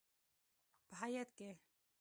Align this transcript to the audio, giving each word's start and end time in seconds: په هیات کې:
په 0.87 0.93
هیات 1.01 1.29
کې: 1.37 1.49